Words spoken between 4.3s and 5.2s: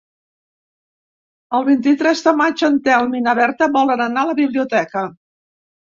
la biblioteca.